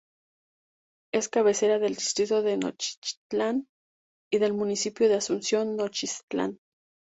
Es 1.13 1.29
cabecera 1.29 1.77
del 1.77 1.93
Distrito 1.93 2.41
de 2.41 2.57
Nochixtlán 2.57 3.67
y 4.33 4.39
del 4.39 4.53
municipio 4.53 5.07
de 5.07 5.17
Asunción 5.17 5.75
Nochixtlán. 5.75 6.57